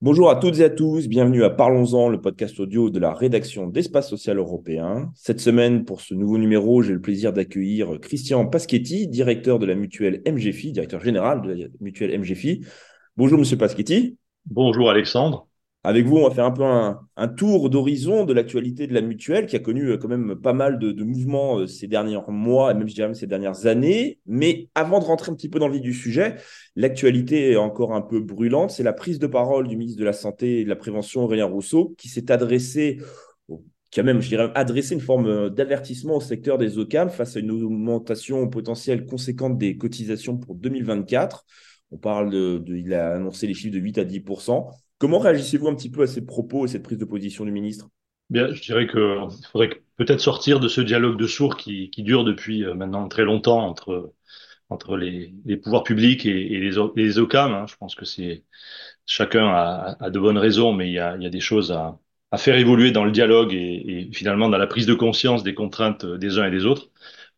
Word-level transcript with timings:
Bonjour 0.00 0.30
à 0.30 0.36
toutes 0.36 0.60
et 0.60 0.64
à 0.64 0.70
tous, 0.70 1.08
bienvenue 1.08 1.42
à 1.42 1.50
Parlons-en, 1.50 2.08
le 2.08 2.20
podcast 2.20 2.60
audio 2.60 2.90
de 2.90 3.00
la 3.00 3.12
rédaction 3.12 3.66
d'Espace 3.66 4.08
Social 4.08 4.38
Européen. 4.38 5.10
Cette 5.16 5.40
semaine, 5.40 5.84
pour 5.84 6.00
ce 6.00 6.14
nouveau 6.14 6.38
numéro, 6.38 6.82
j'ai 6.82 6.92
le 6.92 7.00
plaisir 7.00 7.32
d'accueillir 7.32 7.98
Christian 8.00 8.46
Paschetti, 8.46 9.08
directeur 9.08 9.58
de 9.58 9.66
la 9.66 9.74
mutuelle 9.74 10.22
MGFI, 10.26 10.70
directeur 10.70 11.00
général 11.00 11.42
de 11.42 11.52
la 11.52 11.66
mutuelle 11.80 12.16
MGFI. 12.20 12.64
Bonjour 13.16 13.38
Monsieur 13.38 13.56
Paschetti. 13.56 14.16
Bonjour 14.46 14.90
Alexandre. 14.90 15.49
Avec 15.82 16.04
vous, 16.04 16.18
on 16.18 16.28
va 16.28 16.34
faire 16.34 16.44
un 16.44 16.50
peu 16.50 16.62
un, 16.62 17.28
tour 17.28 17.70
d'horizon 17.70 18.26
de 18.26 18.34
l'actualité 18.34 18.86
de 18.86 18.92
la 18.92 19.00
mutuelle 19.00 19.46
qui 19.46 19.56
a 19.56 19.60
connu 19.60 19.86
euh, 19.86 19.96
quand 19.96 20.08
même 20.08 20.36
pas 20.36 20.52
mal 20.52 20.78
de, 20.78 21.02
mouvements 21.02 21.60
euh, 21.60 21.66
ces 21.66 21.86
derniers 21.86 22.18
mois 22.28 22.72
et 22.72 22.74
même, 22.74 23.14
ces 23.14 23.26
dernières 23.26 23.66
années. 23.66 24.18
Mais 24.26 24.68
avant 24.74 24.98
de 24.98 25.04
rentrer 25.04 25.32
un 25.32 25.34
petit 25.34 25.48
peu 25.48 25.58
dans 25.58 25.68
le 25.68 25.74
vif 25.74 25.82
du 25.82 25.94
sujet, 25.94 26.36
l'actualité 26.76 27.52
est 27.52 27.56
encore 27.56 27.94
un 27.94 28.02
peu 28.02 28.20
brûlante. 28.20 28.70
C'est 28.70 28.82
la 28.82 28.92
prise 28.92 29.18
de 29.18 29.26
parole 29.26 29.68
du 29.68 29.76
ministre 29.78 29.98
de 29.98 30.04
la 30.04 30.12
Santé 30.12 30.60
et 30.60 30.64
de 30.64 30.68
la 30.68 30.76
Prévention, 30.76 31.24
Aurélien 31.24 31.46
Rousseau, 31.46 31.94
qui 31.96 32.08
s'est 32.08 32.30
adressé 32.30 32.98
qui 33.90 33.98
a 34.00 34.02
même, 34.02 34.20
je 34.20 34.28
dirais, 34.28 34.50
adressé 34.54 34.94
une 34.94 35.00
forme 35.00 35.26
euh, 35.26 35.50
d'avertissement 35.50 36.16
au 36.16 36.20
secteur 36.20 36.58
des 36.58 36.78
OCAM 36.78 37.10
face 37.10 37.36
à 37.36 37.40
une 37.40 37.50
augmentation 37.50 38.48
potentielle 38.48 39.04
conséquente 39.04 39.58
des 39.58 39.76
cotisations 39.76 40.36
pour 40.36 40.54
2024. 40.54 41.44
On 41.90 41.98
parle 41.98 42.30
de, 42.30 42.62
il 42.68 42.94
a 42.94 43.14
annoncé 43.14 43.48
les 43.48 43.54
chiffres 43.54 43.74
de 43.74 43.80
8 43.80 43.98
à 43.98 44.04
10 44.04 44.22
Comment 45.00 45.18
réagissez-vous 45.18 45.66
un 45.66 45.74
petit 45.74 45.90
peu 45.90 46.02
à 46.02 46.06
ces 46.06 46.26
propos 46.26 46.66
et 46.66 46.68
cette 46.68 46.82
prise 46.82 46.98
de 46.98 47.06
position 47.06 47.46
du 47.46 47.50
ministre? 47.50 47.88
Bien, 48.28 48.52
je 48.52 48.60
dirais 48.60 48.86
qu'il 48.86 49.28
faudrait 49.50 49.82
peut-être 49.96 50.20
sortir 50.20 50.60
de 50.60 50.68
ce 50.68 50.82
dialogue 50.82 51.18
de 51.18 51.26
sourds 51.26 51.56
qui, 51.56 51.90
dure 51.96 52.22
depuis 52.22 52.64
euh, 52.64 52.74
maintenant 52.74 53.08
très 53.08 53.24
longtemps 53.24 53.66
entre, 53.66 54.12
entre 54.68 54.98
les, 54.98 55.32
pouvoirs 55.56 55.84
publics 55.84 56.26
et, 56.26 56.60
les, 56.60 56.72
les 56.96 57.18
OCAM. 57.18 57.52
Hein. 57.54 57.64
Je 57.66 57.76
pense 57.76 57.94
que 57.94 58.04
c'est 58.04 58.44
chacun 59.06 59.48
a, 59.48 60.10
de 60.10 60.18
bonnes 60.20 60.36
raisons, 60.36 60.74
mais 60.74 60.88
il 60.88 60.92
y 60.92 60.98
a, 60.98 61.16
des 61.16 61.40
choses 61.40 61.72
à, 61.72 61.98
faire 62.36 62.56
évoluer 62.56 62.90
dans 62.90 63.06
le 63.06 63.10
dialogue 63.10 63.54
et, 63.54 64.10
finalement 64.12 64.50
dans 64.50 64.58
la 64.58 64.66
prise 64.66 64.84
de 64.84 64.94
conscience 64.94 65.42
des 65.42 65.54
contraintes 65.54 66.04
des 66.04 66.38
uns 66.38 66.46
et 66.46 66.50
des 66.50 66.66
autres. 66.66 66.90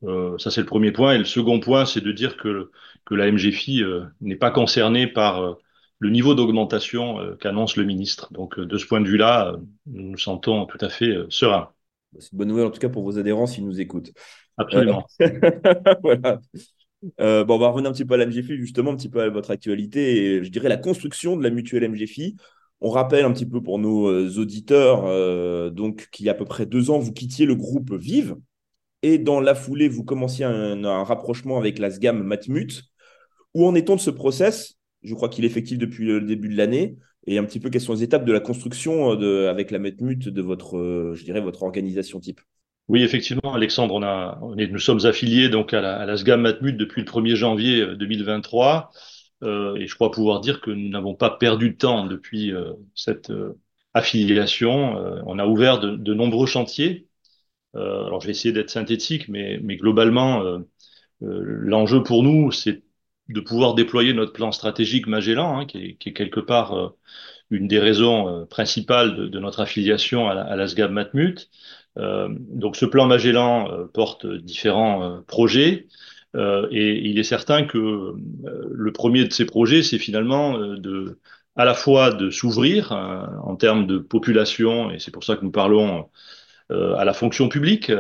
Euh, 0.03 0.37
ça, 0.39 0.51
c'est 0.51 0.63
le 0.63 0.67
premier 0.67 0.91
point. 0.91 1.15
Et 1.15 1.19
le 1.19 1.25
second 1.25 1.61
point, 1.61 1.87
c'est 1.87 2.01
de 2.01 2.11
dire 2.11 2.37
que, 2.37 2.73
que 3.05 3.15
la 3.15 3.31
MGFI 3.31 3.85
euh, 3.85 4.03
n'est 4.21 4.35
pas 4.35 4.51
concernée 4.51 5.07
par 5.07 5.59
le 6.03 6.11
niveau 6.11 6.35
d'augmentation 6.35 7.21
euh, 7.21 7.37
qu'annonce 7.37 7.77
le 7.77 7.85
ministre. 7.85 8.33
Donc, 8.33 8.59
euh, 8.59 8.67
de 8.67 8.77
ce 8.77 8.87
point 8.87 9.01
de 9.01 9.07
vue-là, 9.07 9.53
euh, 9.53 9.57
nous 9.87 10.11
nous 10.11 10.19
sentons 10.19 10.67
tout 10.67 10.79
à 10.81 10.89
fait 10.89 11.15
sereins. 11.29 11.71
C'est 12.19 12.33
une 12.33 12.39
bonne 12.39 12.49
nouvelle, 12.49 12.67
en 12.67 12.73
tout 12.73 12.81
cas, 12.81 12.89
pour 12.89 13.05
vos 13.05 13.21
adhérents 13.21 13.47
s'ils 13.47 13.65
nous 13.65 13.81
écoutent. 13.81 14.13
Absolument. 14.59 15.07
voilà. 16.03 16.41
bon, 17.45 17.55
on 17.55 17.59
va 17.59 17.69
revenir 17.69 17.91
un 17.91 17.93
petit 17.93 18.05
peu 18.05 18.15
à 18.15 18.17
la 18.17 18.27
MGFI, 18.27 18.57
justement, 18.57 18.91
un 18.91 18.97
petit 18.97 19.09
peu 19.09 19.23
à 19.23 19.29
votre 19.29 19.53
actualité 19.53 20.25
et 20.25 20.45
je 20.45 20.51
dirais 20.51 20.69
la 20.69 20.77
construction 20.77 21.37
de 21.37 21.45
la 21.45 21.51
mutuelle 21.51 21.89
MGFI. 21.89 22.37
On 22.81 22.91
rappelle 22.91 23.25
un 23.25 23.33
petit 23.33 23.47
peu 23.47 23.63
pour 23.63 23.79
nos 23.79 24.29
auditeurs 24.39 25.05
donc 25.71 26.09
qu'il 26.11 26.27
y 26.27 26.29
a 26.29 26.33
à 26.33 26.35
peu 26.35 26.45
près 26.45 26.67
deux 26.67 26.91
ans, 26.91 26.99
vous 26.99 27.13
quittiez 27.13 27.47
le 27.47 27.55
groupe 27.55 27.95
Vive 27.95 28.35
et 29.03 29.19
dans 29.19 29.41
la 29.41 29.55
foulée, 29.55 29.89
vous 29.89 30.03
commenciez 30.03 30.45
un, 30.45 30.85
un 30.85 31.05
rapprochement 31.05 31.59
avec 31.59 31.79
la 31.79 31.91
SGAM 31.91 32.23
Matmut. 32.25 32.83
Où 33.55 33.67
en 33.67 33.75
est-on 33.77 33.95
de 33.95 34.01
ce 34.01 34.11
process? 34.11 34.77
Je 35.03 35.15
crois 35.15 35.29
qu'il 35.29 35.45
est 35.45 35.49
effectif 35.49 35.79
depuis 35.79 36.07
le 36.07 36.21
début 36.21 36.49
de 36.49 36.57
l'année. 36.57 36.97
Et 37.27 37.39
un 37.39 37.45
petit 37.45 37.61
peu, 37.61 37.71
quelles 37.71 37.81
sont 37.81 37.95
les 37.95 38.03
étapes 38.03 38.25
de 38.25 38.33
la 38.33 38.41
construction 38.41 39.13
euh, 39.13 39.17
de, 39.17 39.47
avec 39.47 39.71
la 39.71 39.79
Metmut 39.79 40.29
de 40.29 40.43
votre, 40.43 40.77
euh, 40.77 41.15
je 41.15 41.25
dirais, 41.25 41.41
votre 41.41 41.63
organisation 41.63 42.21
type? 42.21 42.41
Oui, 42.89 43.03
effectivement, 43.03 43.55
Alexandre, 43.55 43.95
on 43.95 44.03
a, 44.03 44.41
nous 44.57 44.79
sommes 44.79 45.07
affiliés 45.07 45.49
donc 45.49 45.73
à 45.73 45.81
la, 45.81 45.97
à 45.97 46.05
la 46.05 46.17
SGAM 46.17 46.41
Matmut 46.41 46.77
depuis 46.77 47.01
le 47.01 47.07
1er 47.07 47.37
janvier 47.37 47.87
2023. 47.97 48.91
Euh, 49.45 49.77
et 49.77 49.87
je 49.87 49.95
crois 49.95 50.11
pouvoir 50.11 50.41
dire 50.41 50.61
que 50.61 50.71
nous 50.71 50.89
n'avons 50.89 51.15
pas 51.15 51.31
perdu 51.31 51.71
de 51.71 51.77
temps 51.77 52.07
depuis 52.07 52.53
cette 52.95 53.33
affiliation. 53.95 54.97
on 55.27 55.39
a 55.39 55.47
ouvert 55.47 55.79
de, 55.79 55.97
de 55.97 56.15
nombreux 56.15 56.47
chantiers. 56.47 57.07
alors, 57.75 58.21
je 58.21 58.27
vais 58.27 58.33
essayer 58.33 58.53
d'être 58.53 58.71
synthétique, 58.71 59.29
mais, 59.29 59.61
mais 59.63 59.77
globalement, 59.77 60.43
l'enjeu 61.21 62.03
pour 62.03 62.25
nous, 62.25 62.51
c'est 62.51 62.83
de 63.29 63.41
pouvoir 63.41 63.75
déployer 63.75 64.13
notre 64.13 64.33
plan 64.33 64.53
stratégique 64.53 65.07
Magellan, 65.07 65.61
hein, 65.61 65.67
qui, 65.67 65.97
est, 66.01 66.13
quelque 66.13 66.41
part 66.41 66.77
euh, 66.77 66.89
une 67.51 67.69
des 67.69 67.79
raisons 67.79 68.29
euh, 68.29 68.45
principales 68.45 69.31
de, 69.31 69.39
notre 69.39 69.61
affiliation 69.61 70.29
à 70.29 70.35
la, 70.35 70.43
à 70.43 70.57
la 70.57 70.67
SGAB 70.67 70.91
Matmut. 70.91 71.51
Euh, 71.99 72.29
donc 72.31 72.77
ce 72.77 72.87
plan 72.87 73.07
Magellan 73.07 73.69
porte 73.93 74.27
différents 74.27 75.23
projets 75.27 75.87
et 76.35 77.11
il 77.11 77.19
est 77.19 77.25
certain 77.25 77.65
que 77.65 78.15
le 78.49 78.93
premier 78.93 79.27
de 79.27 79.33
ces 79.35 79.45
projets, 79.45 79.83
c'est 79.83 79.99
finalement 79.99 80.57
de 80.57 81.19
à 81.57 81.67
la 81.67 81.75
fois 81.75 82.11
de 82.11 82.31
s'ouvrir 82.31 82.93
en 82.93 83.55
termes 83.57 83.87
de 83.87 83.99
population, 83.99 84.91
et 84.91 84.99
c'est 84.99 85.11
pour 85.11 85.25
ça 85.25 85.37
que 85.37 85.45
nous 85.45 85.51
parlons 85.51 86.09
à 86.71 87.05
la 87.05 87.13
fonction 87.13 87.51
publique, 87.51 87.93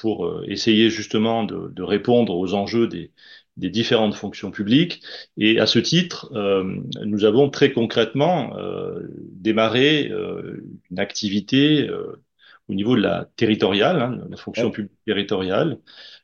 pour 0.00 0.42
essayer 0.46 0.88
justement 0.88 1.44
de, 1.44 1.68
de 1.70 1.82
répondre 1.82 2.34
aux 2.34 2.54
enjeux 2.54 2.88
des, 2.88 3.12
des 3.56 3.70
différentes 3.70 4.14
fonctions 4.14 4.50
publiques. 4.50 5.02
Et 5.38 5.58
à 5.60 5.66
ce 5.66 5.78
titre, 5.78 6.30
euh, 6.34 6.64
nous 7.04 7.24
avons 7.24 7.48
très 7.50 7.72
concrètement 7.72 8.56
euh, 8.58 9.00
démarré 9.32 10.08
euh, 10.10 10.62
une 10.90 10.98
activité 10.98 11.88
euh, 11.88 12.22
au 12.68 12.74
niveau 12.74 12.96
de 12.96 13.00
la 13.02 13.28
territoriale, 13.36 14.00
hein, 14.02 14.18
la 14.28 14.36
fonction 14.36 14.70
publique 14.70 14.98
territoriale, 15.06 15.78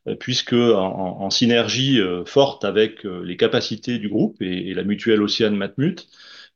euh, 0.08 0.14
puisque 0.16 0.52
en, 0.54 1.20
en 1.22 1.30
synergie 1.30 2.00
euh, 2.00 2.24
forte 2.24 2.64
avec 2.64 3.04
les 3.04 3.36
capacités 3.36 3.98
du 3.98 4.08
groupe 4.08 4.40
et, 4.42 4.70
et 4.70 4.74
la 4.74 4.84
mutuelle 4.84 5.22
Océane 5.22 5.56
Matmut, 5.56 6.08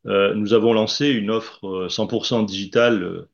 nous 0.05 0.53
avons 0.55 0.73
lancé 0.73 1.09
une 1.09 1.31
offre 1.31 1.89
100% 1.89 2.47
digitale 2.47 3.27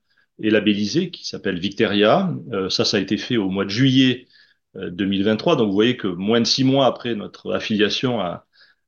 et 0.42 0.48
labellisée 0.48 1.10
qui 1.10 1.26
s'appelle 1.26 1.58
Victeria. 1.58 2.34
ça, 2.70 2.86
ça 2.86 2.96
a 2.96 3.00
été 3.00 3.18
fait 3.18 3.36
au 3.36 3.50
mois 3.50 3.66
de 3.66 3.70
juillet 3.70 4.26
2023. 4.74 5.54
Euh, 5.54 5.56
Donc 5.56 5.68
vous 5.68 5.74
voyez 5.74 5.96
que 5.96 6.08
moins 6.08 6.40
de 6.40 6.46
six 6.46 6.64
mois 6.64 6.86
après 6.86 7.14
notre 7.14 7.52
affiliation 7.54 8.20
à, 8.20 8.46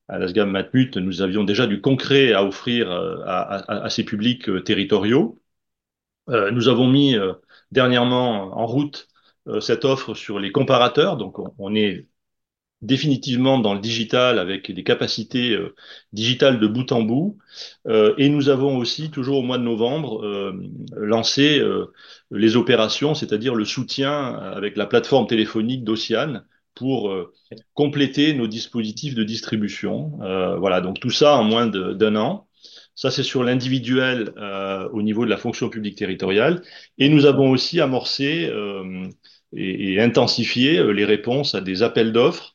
à 0.09 0.19
la 0.19 0.29
SGAM 0.29 0.51
Matmut, 0.51 0.97
nous 0.97 1.23
avions 1.23 1.45
déjà 1.45 1.67
du 1.67 1.81
concret 1.81 2.33
à 2.33 2.45
offrir 2.45 2.91
euh, 2.91 3.19
à, 3.27 3.41
à, 3.57 3.85
à 3.85 3.91
ces 3.91 4.05
publics 4.05 4.49
euh, 4.49 4.63
territoriaux. 4.63 5.41
Nous 6.29 6.69
avons 6.69 6.89
mis 6.89 7.17
dernièrement 7.71 8.57
en 8.59 8.67
route 8.67 9.09
cette 9.61 9.85
offre 9.85 10.15
sur 10.15 10.39
les 10.39 10.53
comparateurs. 10.53 11.17
Donc 11.19 11.39
on, 11.39 11.55
on 11.59 11.75
est 11.75 12.09
définitivement 12.85 13.59
dans 13.59 13.75
le 13.75 13.81
digital 13.81 14.39
avec 14.39 14.71
des 14.71 14.85
capacités 14.85 15.53
euh, 15.53 15.75
digitales 16.13 16.61
de 16.61 16.67
bout 16.67 16.93
en 16.93 17.03
bout. 17.03 17.39
Euh, 17.87 18.15
et 18.19 18.29
nous 18.29 18.49
avons 18.49 18.77
aussi, 18.77 19.11
toujours 19.11 19.39
au 19.39 19.43
mois 19.43 19.59
de 19.59 19.63
novembre, 19.63 20.25
euh, 20.25 20.53
lancé 20.97 21.59
euh, 21.59 21.87
les 22.31 22.57
opérations, 22.57 23.15
c'est-à-dire 23.15 23.55
le 23.55 23.65
soutien 23.65 24.35
avec 24.35 24.77
la 24.77 24.87
plateforme 24.87 25.27
téléphonique 25.27 25.85
d'Océane 25.85 26.45
pour 26.75 27.11
euh, 27.11 27.33
compléter 27.73 28.35
nos 28.35 28.49
dispositifs 28.49 29.15
de 29.15 29.25
distribution. 29.25 30.19
voilà, 30.59 30.81
donc 30.81 31.01
tout 31.01 31.11
ça 31.11 31.37
en 31.37 31.45
moins 31.45 31.67
d'un 31.67 32.17
an. 32.17 32.49
Ça, 32.97 33.11
c'est 33.11 33.23
sur 33.23 33.43
l'individuel 33.43 34.33
au 34.93 35.03
niveau 35.03 35.25
de 35.25 35.31
la 35.31 35.37
fonction 35.37 35.69
publique 35.69 35.97
territoriale. 35.97 36.63
Et 36.99 37.09
nous 37.09 37.27
avons 37.27 37.51
aussi 37.51 37.81
amorcé 37.81 38.51
et, 39.57 39.93
et 39.93 40.01
intensifié 40.01 40.83
les 40.93 41.05
réponses 41.05 41.55
à 41.55 41.61
des 41.61 41.83
appels 41.83 42.13
d'offres 42.13 42.54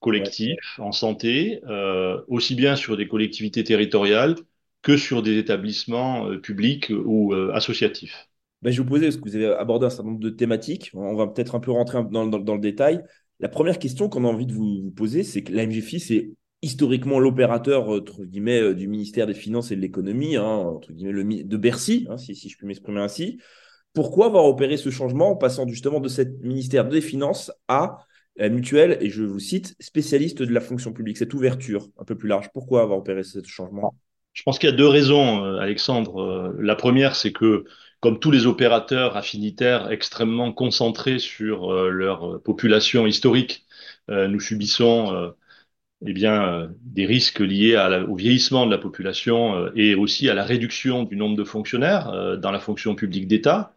collectifs 0.00 0.78
en 0.78 0.92
santé, 0.92 1.60
euh, 1.68 2.20
aussi 2.28 2.54
bien 2.54 2.76
sur 2.76 2.96
des 2.96 3.08
collectivités 3.08 3.64
territoriales 3.64 4.36
que 4.82 4.96
sur 4.96 5.22
des 5.22 5.38
établissements 5.38 6.28
euh, 6.28 6.38
publics 6.38 6.90
ou 6.90 7.34
euh, 7.34 7.52
associatifs. 7.52 8.28
Ben, 8.62 8.70
je 8.70 8.80
vous 8.80 8.88
posais, 8.88 9.06
parce 9.06 9.16
que 9.16 9.28
vous 9.28 9.36
avez 9.36 9.46
abordé 9.46 9.86
un 9.86 9.90
certain 9.90 10.10
nombre 10.10 10.20
de 10.20 10.30
thématiques, 10.30 10.90
on 10.94 11.14
va 11.14 11.26
peut-être 11.26 11.54
un 11.54 11.60
peu 11.60 11.70
rentrer 11.70 12.02
dans, 12.10 12.26
dans, 12.26 12.38
dans, 12.38 12.54
le 12.54 12.60
détail. 12.60 13.02
La 13.40 13.48
première 13.48 13.78
question 13.78 14.08
qu'on 14.08 14.24
a 14.24 14.28
envie 14.28 14.46
de 14.46 14.52
vous, 14.52 14.82
vous 14.82 14.90
poser, 14.90 15.22
c'est 15.22 15.42
que 15.42 15.52
la 15.52 15.64
MGFI, 15.66 16.00
c'est 16.00 16.30
historiquement 16.62 17.20
l'opérateur 17.20 17.88
entre 17.88 18.24
guillemets 18.24 18.74
du 18.74 18.88
ministère 18.88 19.28
des 19.28 19.34
Finances 19.34 19.70
et 19.70 19.76
de 19.76 19.80
l'économie, 19.80 20.36
hein, 20.36 20.44
entre 20.44 20.92
guillemets 20.92 21.12
le, 21.12 21.44
de 21.44 21.56
Bercy, 21.56 22.08
hein, 22.10 22.18
si, 22.18 22.34
si 22.34 22.48
je 22.48 22.56
puis 22.56 22.66
m'exprimer 22.66 23.00
ainsi. 23.00 23.38
Pourquoi 23.92 24.26
avoir 24.26 24.44
opéré 24.44 24.76
ce 24.76 24.90
changement 24.90 25.30
en 25.30 25.36
passant 25.36 25.66
justement 25.68 26.00
de 26.00 26.08
cette 26.08 26.40
ministère 26.40 26.88
des 26.88 27.00
Finances 27.00 27.52
à 27.68 27.98
la 28.38 28.48
mutuelle, 28.48 28.98
et 29.00 29.10
je 29.10 29.24
vous 29.24 29.40
cite, 29.40 29.76
spécialiste 29.80 30.42
de 30.42 30.52
la 30.52 30.60
fonction 30.60 30.92
publique, 30.92 31.18
cette 31.18 31.34
ouverture 31.34 31.88
un 31.98 32.04
peu 32.04 32.16
plus 32.16 32.28
large. 32.28 32.50
Pourquoi 32.52 32.82
avoir 32.82 32.98
opéré 32.98 33.24
ce 33.24 33.42
changement? 33.44 33.94
Je 34.32 34.44
pense 34.44 34.58
qu'il 34.60 34.70
y 34.70 34.72
a 34.72 34.76
deux 34.76 34.86
raisons, 34.86 35.44
euh, 35.44 35.58
Alexandre. 35.58 36.22
Euh, 36.22 36.56
la 36.60 36.76
première, 36.76 37.16
c'est 37.16 37.32
que, 37.32 37.64
comme 37.98 38.20
tous 38.20 38.30
les 38.30 38.46
opérateurs 38.46 39.16
affinitaires 39.16 39.90
extrêmement 39.90 40.52
concentrés 40.52 41.18
sur 41.18 41.72
euh, 41.72 41.90
leur 41.90 42.40
population 42.42 43.06
historique, 43.06 43.64
nous 44.10 44.40
subissons 44.40 45.34
eh 46.06 46.12
bien, 46.14 46.70
des 46.80 47.04
risques 47.04 47.40
liés 47.40 47.76
au 48.08 48.14
vieillissement 48.14 48.64
de 48.64 48.70
la 48.70 48.78
population 48.78 49.70
et 49.74 49.94
aussi 49.94 50.30
à 50.30 50.34
la 50.34 50.44
réduction 50.44 51.02
du 51.02 51.14
nombre 51.14 51.36
de 51.36 51.44
fonctionnaires 51.44 52.38
dans 52.38 52.50
la 52.50 52.58
fonction 52.58 52.94
publique 52.94 53.28
d'État. 53.28 53.74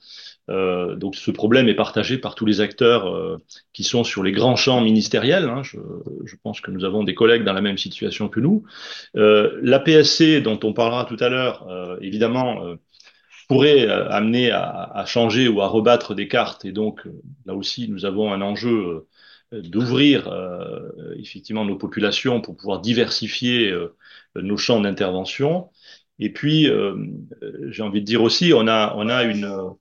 Euh, 0.49 0.95
donc 0.95 1.15
ce 1.15 1.31
problème 1.31 1.69
est 1.69 1.75
partagé 1.75 2.17
par 2.17 2.35
tous 2.35 2.45
les 2.45 2.61
acteurs 2.61 3.07
euh, 3.07 3.37
qui 3.73 3.83
sont 3.83 4.03
sur 4.03 4.23
les 4.23 4.31
grands 4.31 4.55
champs 4.55 4.81
ministériels. 4.81 5.45
Hein. 5.45 5.63
Je, 5.63 5.77
je, 6.25 6.35
pense 6.41 6.61
que 6.61 6.71
nous 6.71 6.83
avons 6.83 7.03
des 7.03 7.13
collègues 7.13 7.43
dans 7.43 7.53
la 7.53 7.61
même 7.61 7.77
situation 7.77 8.27
que 8.27 8.39
nous. 8.39 8.63
Euh, 9.15 9.59
la 9.61 9.79
PSC, 9.79 10.41
dont 10.41 10.59
on 10.63 10.73
parlera 10.73 11.05
tout 11.05 11.17
à 11.19 11.29
l'heure, 11.29 11.67
euh, 11.69 11.97
évidemment, 12.01 12.65
euh, 12.65 12.75
pourrait 13.47 13.87
amener 13.87 14.51
à, 14.51 14.63
à, 14.93 15.05
changer 15.05 15.47
ou 15.47 15.61
à 15.61 15.67
rebattre 15.67 16.15
des 16.15 16.27
cartes. 16.27 16.65
Et 16.65 16.71
donc 16.71 17.07
là 17.45 17.53
aussi, 17.53 17.89
nous 17.89 18.05
avons 18.05 18.31
un 18.31 18.41
enjeu 18.41 19.07
d'ouvrir 19.51 20.33
effectivement 21.17 21.65
nos 21.65 21.75
populations 21.75 22.39
pour 22.39 22.55
pouvoir 22.55 22.79
diversifier 22.79 23.75
nos 24.35 24.55
champs 24.55 24.79
d'intervention. 24.79 25.69
Et 26.17 26.31
puis, 26.31 26.69
j'ai 27.67 27.83
envie 27.83 27.99
de 27.99 28.05
dire 28.05 28.23
aussi, 28.23 28.53
on 28.55 28.69
a, 28.69 28.93
on 28.95 29.09
a 29.09 29.23
une 29.23 29.75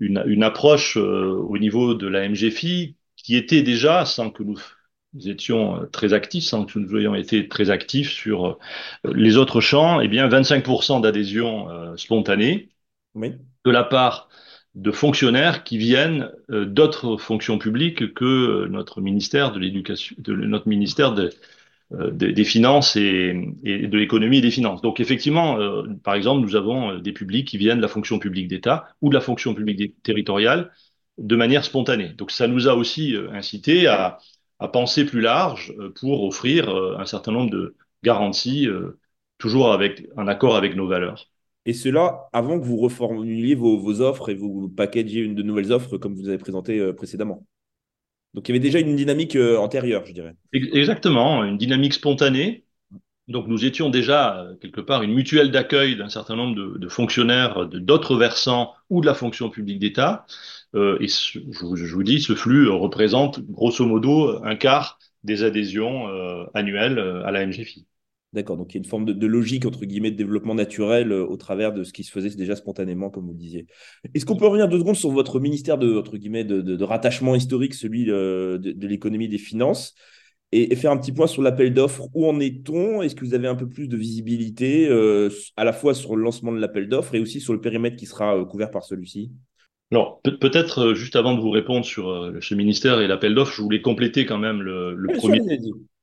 une, 0.00 0.22
une 0.26 0.42
approche 0.42 0.96
euh, 0.96 1.32
au 1.48 1.58
niveau 1.58 1.94
de 1.94 2.06
la 2.06 2.28
MGFI 2.28 2.96
qui 3.16 3.36
était 3.36 3.62
déjà, 3.62 4.04
sans 4.04 4.30
que 4.30 4.42
nous, 4.42 4.58
nous 5.14 5.28
étions 5.28 5.82
euh, 5.82 5.86
très 5.86 6.12
actifs, 6.12 6.44
sans 6.44 6.64
que 6.66 6.78
nous 6.78 6.96
ayons 6.96 7.14
été 7.14 7.48
très 7.48 7.70
actifs 7.70 8.10
sur 8.10 8.46
euh, 8.46 8.58
les 9.14 9.36
autres 9.36 9.60
champs, 9.60 10.00
eh 10.00 10.08
bien 10.08 10.28
25% 10.28 11.00
d'adhésion 11.00 11.96
spontanée 11.96 12.68
oui. 13.14 13.32
de 13.64 13.70
la 13.70 13.84
part 13.84 14.28
de 14.74 14.92
fonctionnaires 14.92 15.64
qui 15.64 15.78
viennent 15.78 16.30
d'autres 16.50 17.16
fonctions 17.16 17.58
publiques 17.58 18.12
que 18.12 18.66
notre 18.68 19.00
ministère 19.00 19.52
de 19.52 19.58
l'éducation, 19.58 20.14
de 20.18 20.34
notre 20.34 20.68
ministère 20.68 21.12
de, 21.12 21.30
euh, 21.30 21.30
des, 21.90 22.32
des, 22.32 22.44
finances 22.44 22.96
et, 22.96 23.32
de 23.32 23.98
l'économie 23.98 24.38
et 24.38 24.40
des 24.40 24.50
finances. 24.50 24.82
Donc 24.82 24.98
effectivement, 25.00 25.58
euh, 25.60 25.84
par 26.02 26.14
exemple, 26.14 26.42
nous 26.42 26.56
avons 26.56 26.90
euh, 26.90 26.98
des 27.00 27.12
publics 27.12 27.46
qui 27.46 27.58
viennent 27.58 27.76
de 27.76 27.82
la 27.82 27.88
fonction 27.88 28.18
publique 28.18 28.48
d'État 28.48 28.88
ou 29.02 29.08
de 29.08 29.14
la 29.14 29.20
fonction 29.20 29.54
publique 29.54 30.02
territoriale 30.02 30.72
de 31.18 31.36
manière 31.36 31.64
spontanée. 31.64 32.10
Donc 32.14 32.30
ça 32.30 32.48
nous 32.48 32.68
a 32.68 32.74
aussi 32.74 33.14
incité 33.32 33.86
à, 33.86 34.18
penser 34.72 35.04
plus 35.04 35.20
large 35.20 35.74
pour 36.00 36.24
offrir 36.24 36.70
un 36.70 37.04
certain 37.04 37.30
nombre 37.30 37.50
de 37.50 37.76
garanties, 38.02 38.68
toujours 39.38 39.72
avec 39.72 40.08
un 40.16 40.28
accord 40.28 40.56
avec 40.56 40.76
nos 40.76 40.86
valeurs. 40.86 41.28
Et 41.66 41.74
cela 41.74 42.28
avant 42.32 42.58
que 42.58 42.64
vous 42.64 42.78
reformuliez 42.78 43.54
vos, 43.54 43.78
vos 43.78 44.00
offres 44.00 44.30
et 44.30 44.34
vous 44.34 44.68
packagiez 44.70 45.22
une 45.22 45.34
de 45.34 45.42
nouvelles 45.42 45.72
offres 45.72 45.98
comme 45.98 46.14
vous 46.14 46.28
avez 46.28 46.38
présenté 46.38 46.92
précédemment. 46.94 47.44
Donc 48.34 48.48
il 48.48 48.52
y 48.52 48.54
avait 48.54 48.62
déjà 48.62 48.78
une 48.78 48.96
dynamique 48.96 49.36
euh, 49.36 49.56
antérieure, 49.58 50.04
je 50.06 50.12
dirais. 50.12 50.34
Exactement, 50.52 51.44
une 51.44 51.56
dynamique 51.56 51.94
spontanée. 51.94 52.64
Donc 53.28 53.48
nous 53.48 53.64
étions 53.64 53.90
déjà 53.90 54.38
euh, 54.38 54.54
quelque 54.56 54.80
part 54.80 55.02
une 55.02 55.12
mutuelle 55.12 55.50
d'accueil 55.50 55.96
d'un 55.96 56.08
certain 56.08 56.36
nombre 56.36 56.78
de, 56.78 56.88
fonctionnaires 56.88 57.66
de 57.66 57.78
d'autres 57.78 58.16
versants 58.16 58.74
ou 58.90 59.00
de 59.00 59.06
la 59.06 59.14
fonction 59.14 59.50
publique 59.50 59.78
d'État. 59.78 60.26
Euh, 60.74 60.98
et 61.00 61.08
je, 61.08 61.40
vous 61.94 62.02
dis, 62.02 62.20
ce 62.20 62.34
flux 62.34 62.68
représente 62.68 63.40
grosso 63.40 63.84
modo 63.86 64.44
un 64.44 64.56
quart 64.56 64.98
des 65.24 65.42
adhésions 65.42 66.08
euh, 66.08 66.44
annuelles 66.54 66.98
euh, 66.98 67.24
à 67.24 67.32
la 67.32 67.46
MGFI. 67.46 67.86
D'accord, 68.32 68.56
donc 68.56 68.74
il 68.74 68.76
y 68.76 68.78
a 68.78 68.82
une 68.82 68.88
forme 68.88 69.04
de, 69.04 69.12
de, 69.12 69.26
logique, 69.26 69.64
entre 69.66 69.84
guillemets, 69.84 70.10
de 70.10 70.16
développement 70.16 70.54
naturel 70.54 71.12
euh, 71.12 71.24
au 71.24 71.36
travers 71.36 71.72
de 71.72 71.84
ce 71.84 71.92
qui 71.92 72.04
se 72.04 72.10
faisait 72.10 72.28
déjà 72.30 72.56
spontanément, 72.56 73.08
comme 73.08 73.26
vous 73.26 73.34
disiez. 73.34 73.66
Est-ce 74.14 74.26
qu'on 74.26 74.36
peut 74.36 74.46
revenir 74.46 74.68
deux 74.68 74.80
secondes 74.80 74.96
sur 74.96 75.10
votre 75.10 75.38
ministère 75.38 75.78
de, 75.78 75.96
entre 75.96 76.16
guillemets, 76.16 76.44
de, 76.44 76.60
de 76.60 76.84
rattachement 76.84 77.34
historique, 77.34 77.74
celui 77.74 78.10
euh, 78.10 78.58
de, 78.58 78.86
l'économie 78.86 79.26
et 79.26 79.28
des 79.28 79.38
finances, 79.38 79.94
et, 80.52 80.72
et, 80.72 80.76
faire 80.76 80.90
un 80.90 80.96
petit 80.96 81.12
point 81.12 81.28
sur 81.28 81.40
l'appel 81.40 81.72
d'offres? 81.72 82.08
Où 82.14 82.26
en 82.26 82.40
est-on? 82.40 83.00
Est-ce 83.00 83.14
que 83.14 83.24
vous 83.24 83.34
avez 83.34 83.48
un 83.48 83.54
peu 83.54 83.68
plus 83.68 83.86
de 83.86 83.96
visibilité, 83.96 84.88
euh, 84.88 85.30
à 85.56 85.64
la 85.64 85.72
fois 85.72 85.94
sur 85.94 86.16
le 86.16 86.22
lancement 86.22 86.52
de 86.52 86.58
l'appel 86.58 86.88
d'offres 86.88 87.14
et 87.14 87.20
aussi 87.20 87.40
sur 87.40 87.52
le 87.52 87.60
périmètre 87.60 87.96
qui 87.96 88.06
sera 88.06 88.44
couvert 88.44 88.72
par 88.72 88.84
celui-ci? 88.84 89.30
Alors, 89.92 90.20
peut-être 90.22 90.94
juste 90.94 91.14
avant 91.14 91.36
de 91.36 91.40
vous 91.40 91.50
répondre 91.50 91.86
sur 91.86 92.32
ce 92.40 92.54
ministère 92.56 93.00
et 93.00 93.06
l'appel 93.06 93.36
d'offres, 93.36 93.54
je 93.54 93.62
voulais 93.62 93.80
compléter 93.80 94.26
quand 94.26 94.38
même 94.38 94.60
le, 94.60 94.94
le 94.94 95.16
premier. 95.16 95.40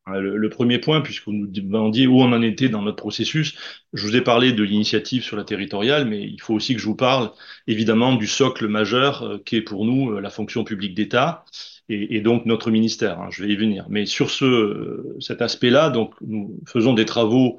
Le, 0.05 0.49
premier 0.49 0.79
point, 0.79 0.99
puisqu'on 0.99 1.31
nous 1.31 1.47
demandiez 1.47 2.07
où 2.07 2.19
on 2.19 2.33
en 2.33 2.41
était 2.41 2.67
dans 2.67 2.81
notre 2.81 2.97
processus, 2.97 3.55
je 3.93 4.05
vous 4.05 4.17
ai 4.17 4.21
parlé 4.21 4.51
de 4.51 4.61
l'initiative 4.61 5.23
sur 5.23 5.37
la 5.37 5.45
territoriale, 5.45 6.05
mais 6.05 6.21
il 6.21 6.41
faut 6.41 6.53
aussi 6.53 6.73
que 6.73 6.81
je 6.81 6.85
vous 6.85 6.95
parle 6.95 7.31
évidemment 7.67 8.15
du 8.15 8.27
socle 8.27 8.67
majeur 8.67 9.23
euh, 9.23 9.37
qui 9.45 9.55
est 9.55 9.61
pour 9.61 9.85
nous 9.85 10.11
euh, 10.11 10.19
la 10.19 10.29
fonction 10.29 10.65
publique 10.65 10.93
d'État 10.93 11.45
et, 11.87 12.19
donc 12.19 12.45
notre 12.45 12.69
ministère. 12.69 13.21
Hein, 13.21 13.29
je 13.31 13.43
vais 13.43 13.53
y 13.53 13.55
venir. 13.55 13.85
Mais 13.89 14.05
sur 14.05 14.29
ce, 14.29 14.43
euh, 14.43 15.17
cet 15.21 15.41
aspect-là, 15.41 15.89
donc 15.89 16.13
nous 16.19 16.59
faisons 16.67 16.93
des 16.93 17.05
travaux 17.05 17.57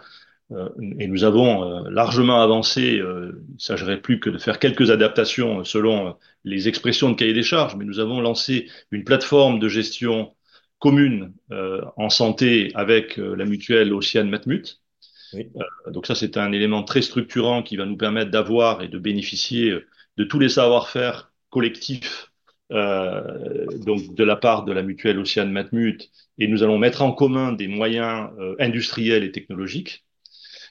euh, 0.53 0.69
et 0.99 1.07
nous 1.07 1.25
avons 1.25 1.85
largement 1.89 2.43
avancé. 2.43 2.83
il 2.83 3.03
ne 3.03 3.59
s'agirait 3.59 4.03
plus 4.03 4.21
que 4.21 4.29
de 4.29 4.39
faire 4.39 4.59
quelques 4.59 4.91
adaptations 4.91 5.65
selon 5.65 6.15
les 6.45 6.69
expressions 6.69 7.11
de 7.11 7.15
cahier 7.17 7.33
des 7.33 7.43
charges, 7.43 7.77
mais 7.77 7.87
nous 7.87 8.01
avons 8.01 8.21
lancé 8.21 8.69
une 8.91 9.05
plateforme 9.05 9.59
de 9.59 9.69
gestion 9.69 10.35
commune 10.85 11.33
euh, 11.51 11.81
en 11.97 12.11
santé 12.11 12.71
avec 12.75 13.19
euh, 13.19 13.35
la 13.35 13.47
mutuelle 13.47 13.95
Océane 13.95 14.29
Matmut. 14.29 14.83
Oui. 15.33 15.49
Euh, 15.57 15.91
donc 15.91 16.07
ça, 16.07 16.15
c'est 16.15 16.37
un 16.37 16.53
élément 16.53 16.83
très 16.83 17.01
structurant 17.01 17.63
qui 17.63 17.79
va 17.79 17.87
nous 17.87 17.97
permettre 17.97 18.31
d'avoir 18.31 18.83
et 18.83 18.89
de 18.89 18.99
bénéficier 18.99 19.75
de 20.19 20.25
tous 20.25 20.39
les 20.39 20.51
savoir-faire 20.51 21.33
collectifs 21.49 22.31
euh, 22.73 23.67
donc 23.79 24.15
de 24.15 24.25
la 24.25 24.37
part 24.37 24.65
de 24.65 24.73
la 24.73 24.83
mutuelle 24.83 25.19
Océane 25.19 25.51
Matmut, 25.51 26.11
et 26.37 26.49
nous 26.49 26.63
allons 26.63 26.79
mettre 26.79 27.01
en 27.01 27.13
commun 27.13 27.53
des 27.53 27.69
moyens 27.69 28.31
euh, 28.39 28.57
industriels 28.59 29.25
et 29.25 29.33
technologiques. 29.33 30.05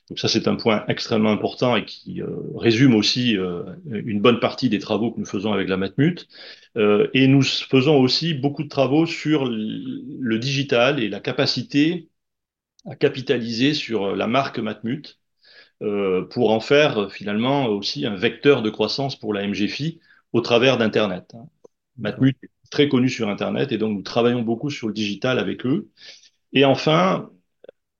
Donc 0.10 0.20
ça, 0.20 0.28
c'est 0.28 0.48
un 0.48 0.56
point 0.56 0.84
extrêmement 0.88 1.32
important 1.32 1.76
et 1.76 1.86
qui 1.86 2.22
euh, 2.22 2.28
résume 2.56 2.94
aussi 2.94 3.38
une 3.86 4.22
bonne 4.22 4.40
partie 4.40 4.70
des 4.70 4.80
travaux 4.80 5.12
que 5.12 5.20
nous 5.20 5.26
faisons 5.26 5.54
avec 5.54 5.70
la 5.70 5.78
Matmut. 5.78 6.28
Euh, 6.76 7.08
et 7.14 7.28
nous 7.28 7.44
faisons 7.44 7.98
aussi 7.98 8.34
beaucoup 8.34 8.64
de 8.64 8.70
travaux 8.70 9.06
sur 9.06 9.46
le 9.46 10.40
digital 10.40 11.02
et 11.02 11.10
la 11.10 11.20
capacité 11.20 12.10
à 12.86 12.96
capitaliser 12.96 13.74
sur 13.74 14.16
la 14.16 14.28
marque 14.28 14.60
Matmut 14.60 15.20
euh, 15.82 16.24
pour 16.26 16.52
en 16.52 16.60
faire 16.60 17.12
finalement 17.12 17.68
aussi 17.68 18.06
un 18.06 18.16
vecteur 18.16 18.62
de 18.62 18.70
croissance 18.70 19.18
pour 19.18 19.34
la 19.34 19.48
MGFI 19.48 20.00
au 20.34 20.42
travers 20.42 20.78
d'Internet. 20.78 21.34
Matmut 21.98 22.38
est 22.44 22.50
très 22.72 22.90
connu 22.90 23.10
sur 23.10 23.30
Internet 23.30 23.72
et 23.72 23.78
donc 23.78 23.96
nous 23.96 24.02
travaillons 24.02 24.42
beaucoup 24.42 24.70
sur 24.70 24.88
le 24.88 24.94
digital 24.94 25.40
avec 25.40 25.66
eux. 25.66 25.90
Et 26.54 26.66
enfin, 26.66 27.30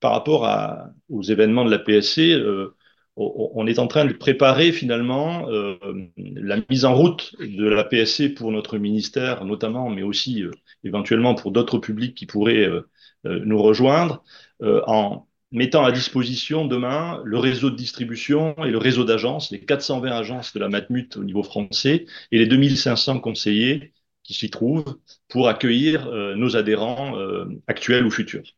par 0.04 0.12
rapport 0.12 0.44
à, 0.44 0.90
aux 1.08 1.22
événements 1.22 1.64
de 1.64 1.70
la 1.70 1.78
PSC, 1.78 2.34
euh, 2.34 2.76
on 3.16 3.66
est 3.66 3.78
en 3.78 3.86
train 3.86 4.04
de 4.04 4.12
préparer 4.12 4.70
finalement 4.70 5.48
euh, 5.48 5.76
la 6.18 6.58
mise 6.68 6.84
en 6.84 6.94
route 6.94 7.34
de 7.40 7.66
la 7.66 7.84
PSC 7.84 8.28
pour 8.34 8.52
notre 8.52 8.76
ministère 8.76 9.46
notamment, 9.46 9.88
mais 9.88 10.02
aussi 10.02 10.42
euh, 10.42 10.50
éventuellement 10.84 11.34
pour 11.34 11.52
d'autres 11.52 11.78
publics 11.78 12.14
qui 12.14 12.26
pourraient 12.26 12.68
nous 13.24 13.62
rejoindre, 13.62 14.22
en 14.62 15.26
mettant 15.52 15.86
à 15.86 15.90
disposition 15.90 16.66
demain 16.66 17.22
le 17.24 17.38
réseau 17.38 17.70
de 17.70 17.76
distribution 17.76 18.54
et 18.62 18.70
le 18.70 18.76
réseau 18.76 19.04
d'agences, 19.04 19.50
les 19.52 19.64
420 19.64 20.10
agences 20.10 20.52
de 20.52 20.60
la 20.60 20.68
Matmut 20.68 21.16
au 21.16 21.24
niveau 21.24 21.42
français 21.42 22.04
et 22.30 22.38
les 22.38 22.46
2500 22.46 23.20
conseillers 23.20 23.94
qui 24.22 24.34
s'y 24.34 24.50
trouvent 24.50 24.98
pour 25.28 25.48
accueillir 25.48 26.10
nos 26.36 26.56
adhérents 26.56 27.16
actuels 27.66 28.04
ou 28.04 28.10
futurs. 28.10 28.52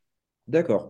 D'accord. 0.48 0.88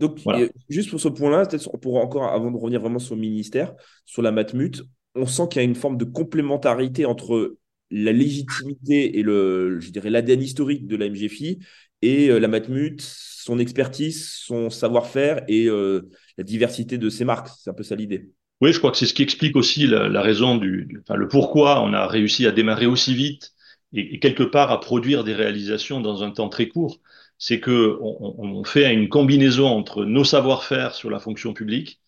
Donc, 0.00 0.18
voilà. 0.24 0.48
juste 0.68 0.90
pour 0.90 1.00
ce 1.00 1.08
point-là, 1.08 1.46
peut-être 1.46 1.76
pour 1.78 1.96
encore, 1.96 2.24
avant 2.24 2.50
de 2.50 2.56
revenir 2.56 2.80
vraiment 2.80 2.98
sur 2.98 3.14
le 3.14 3.20
ministère, 3.20 3.74
sur 4.06 4.22
la 4.22 4.32
Matmut, 4.32 4.82
on 5.14 5.26
sent 5.26 5.42
qu'il 5.50 5.60
y 5.60 5.64
a 5.64 5.68
une 5.68 5.74
forme 5.74 5.98
de 5.98 6.04
complémentarité 6.04 7.04
entre 7.04 7.56
la 7.90 8.12
légitimité 8.12 9.18
et 9.18 9.22
le, 9.22 9.78
je 9.80 9.90
dirais, 9.90 10.10
l'ADN 10.10 10.40
historique 10.40 10.86
de 10.86 10.96
la 10.96 11.08
MGFI 11.08 11.58
et 12.02 12.30
euh, 12.30 12.38
la 12.38 12.48
Matmut, 12.48 13.00
son 13.00 13.58
expertise, 13.58 14.30
son 14.32 14.70
savoir-faire 14.70 15.42
et 15.48 15.66
euh, 15.66 16.08
la 16.38 16.44
diversité 16.44 16.98
de 16.98 17.10
ses 17.10 17.24
marques. 17.24 17.48
C'est 17.58 17.70
un 17.70 17.74
peu 17.74 17.82
ça 17.82 17.96
l'idée. 17.96 18.30
Oui, 18.60 18.72
je 18.72 18.78
crois 18.78 18.90
que 18.90 18.96
c'est 18.96 19.06
ce 19.06 19.14
qui 19.14 19.22
explique 19.22 19.56
aussi 19.56 19.86
la, 19.86 20.08
la 20.08 20.22
raison 20.22 20.56
du, 20.56 20.86
du, 20.86 21.00
enfin, 21.00 21.16
le 21.16 21.28
pourquoi 21.28 21.82
on 21.82 21.92
a 21.92 22.06
réussi 22.06 22.46
à 22.46 22.52
démarrer 22.52 22.86
aussi 22.86 23.14
vite 23.14 23.52
et, 23.92 24.14
et, 24.14 24.18
quelque 24.18 24.42
part 24.42 24.70
à 24.70 24.80
produire 24.80 25.24
des 25.24 25.34
réalisations 25.34 26.00
dans 26.00 26.22
un 26.22 26.30
temps 26.30 26.48
très 26.48 26.68
court 26.68 27.00
c'est 27.40 27.58
que 27.58 27.98
on, 28.00 28.34
on, 28.38 28.64
fait 28.64 28.92
une 28.92 29.08
combinaison 29.08 29.66
entre 29.66 30.04
nos 30.04 30.24
savoir-faire 30.24 30.94
sur 30.94 31.10
la 31.10 31.18
fonction 31.18 31.54
publique 31.54 32.00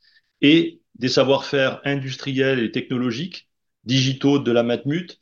et 0.42 0.80
des 0.94 1.08
savoir-faire 1.08 1.80
industriels 1.84 2.60
et 2.60 2.70
technologiques, 2.70 3.48
digitaux 3.84 4.38
de 4.38 4.52
la 4.52 4.62
Matmut, 4.62 5.18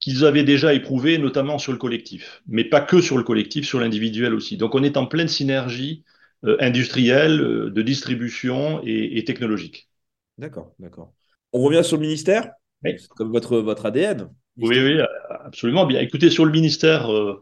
qu'ils 0.00 0.24
avaient 0.24 0.42
déjà 0.42 0.74
éprouvés, 0.74 1.16
notamment 1.16 1.58
sur 1.58 1.72
le 1.72 1.78
collectif, 1.78 2.42
mais 2.48 2.64
pas 2.64 2.80
que 2.80 3.00
sur 3.00 3.16
le 3.16 3.22
collectif, 3.22 3.64
sur 3.64 3.78
l'individuel 3.78 4.34
aussi. 4.34 4.56
Donc 4.56 4.74
on 4.74 4.82
est 4.82 4.96
en 4.96 5.06
pleine 5.06 5.28
synergie 5.28 6.04
euh, 6.44 6.56
industrielle, 6.58 7.40
euh, 7.40 7.70
de 7.70 7.82
distribution 7.82 8.82
et, 8.84 9.16
et 9.16 9.24
technologique. 9.24 9.88
D'accord, 10.38 10.74
d'accord. 10.80 11.12
On 11.52 11.60
revient 11.60 11.84
sur 11.84 11.98
le 11.98 12.02
ministère, 12.02 12.50
oui. 12.82 12.96
comme 13.10 13.30
votre, 13.30 13.58
votre 13.58 13.86
ADN. 13.86 14.28
Oui, 14.56 14.76
oui, 14.78 14.98
absolument. 15.44 15.86
Bien, 15.86 16.00
écoutez, 16.00 16.30
sur 16.30 16.44
le 16.44 16.50
ministère, 16.50 17.12
euh, 17.12 17.40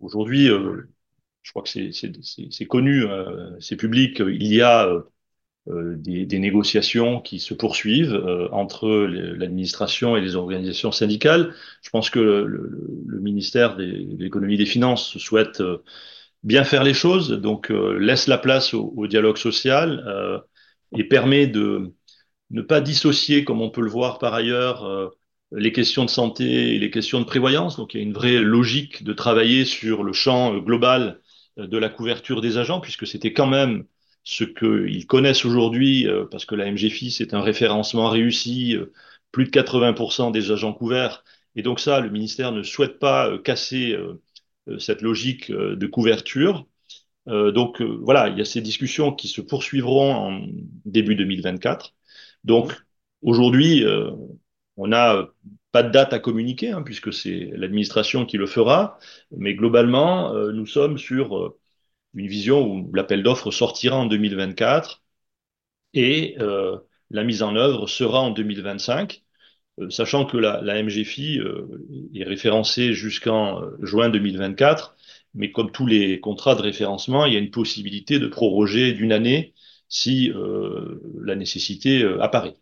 aujourd'hui, 0.00 0.50
euh, 0.50 0.82
je 1.42 1.50
crois 1.52 1.62
que 1.62 1.68
c'est 1.70 2.66
connu, 2.66 3.04
euh, 3.04 3.58
c'est 3.60 3.76
public, 3.76 4.20
il 4.20 4.52
y 4.52 4.62
a 4.62 4.88
des, 5.66 6.38
négociations 6.38 7.20
qui 7.20 7.40
se 7.40 7.52
poursuivent 7.52 8.48
entre 8.52 8.88
l'administration 8.88 10.16
et 10.16 10.20
les 10.20 10.34
organisations 10.34 10.92
syndicales. 10.92 11.54
Je 11.82 11.90
pense 11.90 12.08
que 12.10 12.20
le, 12.20 13.20
ministère 13.20 13.76
de 13.76 13.84
l'économie 14.18 14.54
et 14.54 14.58
des 14.58 14.66
finances 14.66 15.18
souhaite 15.18 15.62
bien 16.42 16.64
faire 16.64 16.84
les 16.84 16.94
choses, 16.94 17.30
donc 17.32 17.68
laisse 17.70 18.28
la 18.28 18.38
place 18.38 18.72
au 18.72 19.06
dialogue 19.06 19.36
social 19.36 20.42
et 20.96 21.04
permet 21.04 21.46
de 21.46 21.92
ne 22.50 22.62
pas 22.62 22.80
dissocier, 22.80 23.44
comme 23.44 23.60
on 23.60 23.70
peut 23.70 23.82
le 23.82 23.90
voir 23.90 24.18
par 24.18 24.32
ailleurs, 24.32 25.12
les 25.52 25.72
questions 25.72 26.04
de 26.04 26.10
santé 26.10 26.74
et 26.74 26.78
les 26.78 26.90
questions 26.90 27.20
de 27.20 27.24
prévoyance. 27.24 27.76
Donc 27.76 27.94
il 27.94 27.98
y 27.98 28.00
a 28.00 28.02
une 28.04 28.12
vraie 28.12 28.40
logique 28.40 29.04
de 29.04 29.12
travailler 29.12 29.64
sur 29.64 30.02
le 30.04 30.12
champ 30.12 30.54
euh, 30.54 30.60
global 30.60 31.20
euh, 31.58 31.66
de 31.66 31.78
la 31.78 31.88
couverture 31.88 32.40
des 32.40 32.58
agents, 32.58 32.80
puisque 32.80 33.06
c'était 33.06 33.32
quand 33.32 33.46
même 33.46 33.84
ce 34.24 34.44
qu'ils 34.44 35.06
connaissent 35.06 35.44
aujourd'hui, 35.44 36.06
euh, 36.06 36.26
parce 36.30 36.44
que 36.44 36.54
la 36.54 36.70
MGFI, 36.70 37.10
c'est 37.10 37.34
un 37.34 37.40
référencement 37.40 38.10
réussi, 38.10 38.76
plus 39.32 39.44
de 39.44 39.50
80% 39.50 40.32
des 40.32 40.50
agents 40.50 40.72
couverts. 40.72 41.24
Et 41.56 41.62
donc 41.62 41.80
ça, 41.80 42.00
le 42.00 42.10
ministère 42.10 42.52
ne 42.52 42.62
souhaite 42.62 42.98
pas 42.98 43.36
casser 43.38 43.96
cette 44.78 45.02
logique 45.02 45.50
de 45.50 45.86
couverture. 45.86 46.66
Donc 47.26 47.82
voilà, 47.82 48.28
il 48.28 48.38
y 48.38 48.40
a 48.40 48.44
ces 48.44 48.60
discussions 48.60 49.12
qui 49.12 49.28
se 49.28 49.40
poursuivront 49.40 50.12
en 50.14 50.46
début 50.84 51.16
2024. 51.16 51.94
Donc 52.44 52.74
aujourd'hui, 53.22 53.84
on 54.78 54.88
n'a 54.88 55.28
pas 55.72 55.82
de 55.82 55.90
date 55.90 56.12
à 56.14 56.20
communiquer, 56.20 56.70
hein, 56.72 56.82
puisque 56.82 57.12
c'est 57.12 57.50
l'administration 57.54 58.26
qui 58.26 58.38
le 58.38 58.46
fera, 58.46 58.98
mais 59.32 59.54
globalement, 59.54 60.34
euh, 60.34 60.52
nous 60.52 60.66
sommes 60.66 60.98
sur 60.98 61.36
euh, 61.38 61.58
une 62.14 62.28
vision 62.28 62.66
où 62.66 62.92
l'appel 62.94 63.22
d'offres 63.22 63.50
sortira 63.50 63.96
en 63.96 64.06
2024 64.06 65.02
et 65.94 66.36
euh, 66.40 66.78
la 67.10 67.24
mise 67.24 67.42
en 67.42 67.56
œuvre 67.56 67.86
sera 67.88 68.20
en 68.20 68.30
2025, 68.30 69.24
sachant 69.90 70.26
que 70.26 70.36
la, 70.38 70.60
la 70.62 70.76
MGFI 70.82 71.40
est 72.14 72.24
référencée 72.24 72.92
jusqu'en 72.94 73.62
juin 73.82 74.08
2024, 74.10 74.96
mais 75.34 75.52
comme 75.52 75.70
tous 75.72 75.86
les 75.86 76.20
contrats 76.20 76.54
de 76.56 76.62
référencement, 76.62 77.26
il 77.26 77.34
y 77.34 77.36
a 77.36 77.40
une 77.40 77.50
possibilité 77.52 78.18
de 78.18 78.26
proroger 78.28 78.92
d'une 78.92 79.12
année 79.12 79.54
si 79.88 80.32
la 81.22 81.36
nécessité 81.36 82.04
apparaît. 82.20 82.56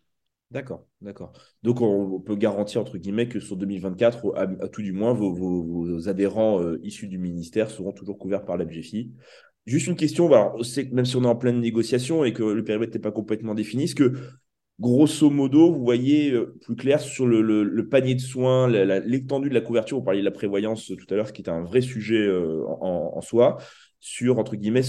D'accord, 0.49 0.87
d'accord. 1.01 1.33
Donc 1.61 1.81
on, 1.81 2.21
peut 2.21 2.35
garantir 2.35 2.79
entre 2.79 2.97
guillemets 2.97 3.27
que 3.27 3.41
sur 3.41 3.57
2024, 3.57 4.33
à, 4.37 4.67
tout 4.69 4.81
du 4.81 4.93
moins, 4.93 5.13
vos, 5.13 6.07
adhérents 6.07 6.61
euh, 6.61 6.79
issus 6.83 7.07
du 7.07 7.17
ministère 7.17 7.69
seront 7.69 7.91
toujours 7.91 8.17
couverts 8.17 8.45
par 8.45 8.55
la 8.55 8.63
BGFI. 8.63 9.11
Juste 9.65 9.87
une 9.87 9.97
question, 9.97 10.27
alors, 10.27 10.57
même 10.93 11.03
si 11.03 11.17
on 11.17 11.23
est 11.25 11.27
en 11.27 11.35
pleine 11.35 11.59
négociation 11.59 12.23
et 12.23 12.31
que 12.31 12.43
le 12.43 12.63
périmètre 12.63 12.93
n'est 12.93 13.01
pas 13.01 13.11
complètement 13.11 13.55
défini, 13.55 13.83
est-ce 13.83 13.95
que 13.95 14.13
grosso 14.79 15.29
modo, 15.29 15.73
vous 15.73 15.83
voyez 15.83 16.31
euh, 16.31 16.57
plus 16.61 16.77
clair 16.77 17.01
sur 17.01 17.27
le, 17.27 17.89
panier 17.89 18.15
de 18.15 18.21
soins, 18.21 18.69
l'étendue 18.69 19.49
de 19.49 19.53
la 19.53 19.59
couverture, 19.59 19.97
vous 19.97 20.03
parliez 20.03 20.21
de 20.21 20.25
la 20.25 20.31
prévoyance 20.31 20.87
tout 20.87 21.13
à 21.13 21.15
l'heure, 21.15 21.27
ce 21.27 21.33
qui 21.33 21.41
est 21.41 21.49
un 21.49 21.63
vrai 21.63 21.81
sujet 21.81 22.25
euh, 22.25 22.63
en, 22.79 23.19
soi, 23.19 23.57
sur 23.99 24.39
entre 24.39 24.55
guillemets 24.55 24.81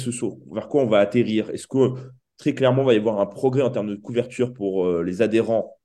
vers 0.52 0.68
quoi 0.68 0.82
on 0.82 0.88
va 0.88 1.00
atterrir? 1.00 1.50
Est-ce 1.50 1.66
que 1.66 1.94
très 2.38 2.54
clairement, 2.54 2.82
il 2.82 2.86
va 2.86 2.94
y 2.94 2.96
avoir 2.96 3.20
un 3.20 3.26
progrès 3.26 3.62
en 3.62 3.70
termes 3.70 3.90
de 3.90 3.96
couverture 3.96 4.54
pour 4.54 4.86
euh, 4.86 5.02
les 5.02 5.20
adhérents, 5.20 5.76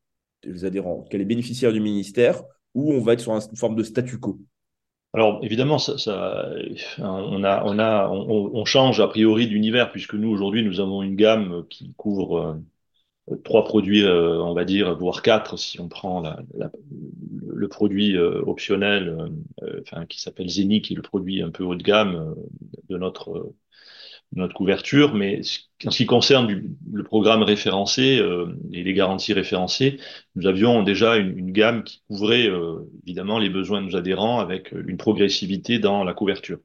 les 0.44 0.66
adhérents, 0.66 1.06
bénéficiaires 1.12 1.74
du 1.74 1.82
ministère, 1.82 2.44
ou 2.74 2.94
on 2.94 3.02
va 3.02 3.14
être 3.14 3.20
sur 3.20 3.34
une 3.34 3.58
forme 3.58 3.76
de 3.76 3.84
statu 3.84 4.20
quo. 4.20 4.40
Alors 5.14 5.40
évidemment, 5.44 5.78
ça, 5.78 5.98
ça, 5.98 6.50
on, 6.98 7.44
a, 7.44 7.64
on, 7.66 7.78
a, 7.78 8.10
on, 8.10 8.66
change 8.66 9.00
a 9.00 9.08
priori 9.08 9.48
d'univers 9.48 9.92
puisque 9.92 10.16
nous 10.16 10.30
aujourd'hui 10.30 10.64
nous 10.64 10.80
avons 10.80 11.04
une 11.04 11.16
gamme 11.16 11.66
qui 11.70 11.94
couvre 11.94 12.60
euh, 13.30 13.36
trois 13.44 13.64
produits, 13.64 14.04
euh, 14.04 14.42
on 14.42 14.56
va 14.56 14.66
dire, 14.66 14.98
voire 14.98 15.22
quatre 15.22 15.58
si 15.58 15.80
on 15.80 15.88
prend 15.88 16.24
le 17.48 17.68
produit 17.68 18.18
optionnel, 18.18 19.30
enfin 19.82 20.08
qui 20.08 20.20
s'appelle 20.20 20.50
Zeni, 20.50 20.82
qui 20.82 20.94
est 20.94 20.96
le 20.96 21.04
produit 21.04 21.44
un 21.44 21.52
peu 21.52 21.64
haut 21.64 21.76
de 21.76 21.84
gamme 21.84 22.36
de 22.90 22.98
notre 22.98 23.54
notre 24.36 24.54
couverture, 24.54 25.14
mais 25.14 25.42
en 25.86 25.92
ce 25.92 25.98
qui 25.98 26.06
concerne 26.06 26.48
du, 26.48 26.72
le 26.92 27.04
programme 27.04 27.44
référencé 27.44 28.20
euh, 28.20 28.48
et 28.72 28.84
les 28.84 28.94
garanties 28.94 29.34
référencées, 29.34 30.00
nous 30.36 30.48
avions 30.48 30.82
déjà 30.84 31.18
une, 31.18 31.38
une 31.38 31.52
gamme 31.52 31.84
qui 31.84 32.02
couvrait 32.08 32.48
euh, 32.48 32.90
évidemment 33.06 33.38
les 33.38 33.50
besoins 33.50 33.82
de 33.82 33.88
nos 33.88 33.96
adhérents 33.96 34.40
avec 34.40 34.72
une 34.72 34.98
progressivité 34.98 35.80
dans 35.80 36.04
la 36.04 36.14
couverture. 36.14 36.60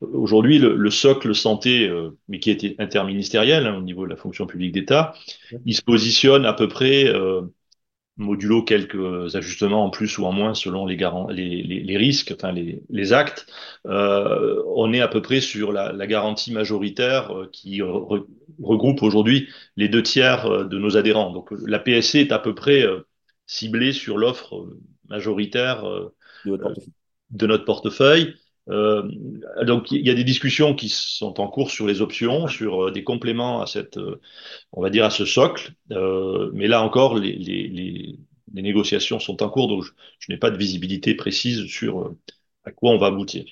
Aujourd'hui, 0.00 0.58
le, 0.58 0.76
le, 0.76 0.90
socle 0.90 1.34
santé, 1.34 1.88
euh, 1.88 2.10
mais 2.28 2.40
qui 2.40 2.50
était 2.50 2.74
interministériel 2.78 3.66
hein, 3.66 3.76
au 3.78 3.82
niveau 3.82 4.04
de 4.04 4.10
la 4.10 4.16
fonction 4.16 4.46
publique 4.46 4.72
d'État, 4.72 5.14
il 5.64 5.74
se 5.74 5.82
positionne 5.82 6.44
à 6.44 6.52
peu 6.52 6.68
près 6.68 7.12
modulo 8.16 8.62
quelques 8.62 9.34
ajustements 9.34 9.84
en 9.84 9.90
plus 9.90 10.18
ou 10.18 10.24
en 10.24 10.32
moins 10.32 10.54
selon 10.54 10.86
les, 10.86 10.96
les, 10.96 11.62
les, 11.62 11.80
les 11.80 11.96
risques, 11.96 12.32
enfin 12.36 12.52
les, 12.52 12.82
les 12.88 13.12
actes, 13.12 13.46
euh, 13.86 14.62
on 14.76 14.92
est 14.92 15.00
à 15.00 15.08
peu 15.08 15.20
près 15.20 15.40
sur 15.40 15.72
la, 15.72 15.92
la 15.92 16.06
garantie 16.06 16.52
majoritaire 16.52 17.36
euh, 17.36 17.48
qui 17.52 17.82
regroupe 17.82 19.02
aujourd'hui 19.02 19.48
les 19.76 19.88
deux 19.88 20.02
tiers 20.02 20.46
euh, 20.46 20.64
de 20.64 20.78
nos 20.78 20.96
adhérents. 20.96 21.32
Donc 21.32 21.50
la 21.66 21.78
PSC 21.80 22.20
est 22.20 22.32
à 22.32 22.38
peu 22.38 22.54
près 22.54 22.84
ciblée 23.46 23.92
sur 23.92 24.16
l'offre 24.18 24.66
majoritaire 25.08 25.84
de 27.30 27.46
notre 27.46 27.64
portefeuille. 27.64 28.34
Euh, 28.70 29.02
donc 29.62 29.90
il 29.90 30.06
y 30.06 30.10
a 30.10 30.14
des 30.14 30.24
discussions 30.24 30.74
qui 30.74 30.88
sont 30.88 31.40
en 31.40 31.48
cours 31.48 31.70
sur 31.70 31.86
les 31.86 32.00
options, 32.00 32.48
sur 32.48 32.86
euh, 32.86 32.90
des 32.90 33.04
compléments 33.04 33.60
à 33.60 33.66
cette, 33.66 33.98
euh, 33.98 34.20
on 34.72 34.80
va 34.80 34.90
dire 34.90 35.04
à 35.04 35.10
ce 35.10 35.24
socle. 35.24 35.72
Mais 35.90 36.66
là 36.66 36.82
encore, 36.82 37.16
les, 37.16 38.18
négociations 38.52 39.18
sont 39.18 39.42
en 39.42 39.48
cours, 39.50 39.68
donc 39.68 39.84
je, 40.18 40.32
n'ai 40.32 40.38
pas 40.38 40.50
de 40.50 40.56
visibilité 40.56 41.14
précise 41.14 41.66
sur 41.66 42.14
à 42.64 42.70
quoi 42.70 42.92
on 42.92 42.98
va 42.98 43.08
aboutir. 43.08 43.44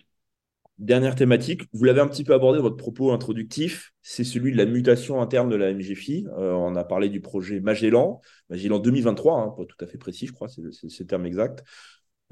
Dernière 0.79 1.17
thématique, 1.17 1.63
vous 1.73 1.85
l'avez 1.85 2.01
un 2.01 2.09
petit 2.09 2.25
peu 2.25 2.33
abordé 2.35 2.59
dans 2.59 2.63
votre 2.63 2.77
propos 2.77 3.13
introductif, 3.13 3.93
c'est 4.01 4.25
celui 4.25 4.53
de 4.53 4.57
la 4.57 4.65
mutation 4.65 5.21
interne 5.21 5.51
de 5.51 5.57
la 5.57 5.73
MGFI. 5.73 6.27
On 6.37 6.77
a 6.77 6.85
parlé 6.85 7.09
du 7.09 7.21
projet 7.21 7.61
Magellan, 7.61 8.21
Magellan 8.49 8.79
2023, 8.79 9.41
hein, 9.41 9.55
pas 9.57 9.65
tout 9.65 9.85
à 9.85 9.87
fait 9.87 9.99
précis, 9.99 10.29
je 10.29 10.33
crois, 10.33 10.49
c'est 10.49 10.63
le 10.63 11.07
terme 11.07 11.27
exact. 11.27 11.65